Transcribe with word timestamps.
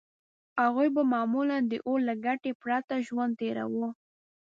هغوی 0.61 0.87
به 0.95 1.01
معمولاً 1.13 1.57
د 1.71 1.73
اور 1.87 1.99
له 2.07 2.15
ګټې 2.25 2.51
پرته 2.61 2.95
ژوند 3.07 3.33
تېراوه. 3.39 3.89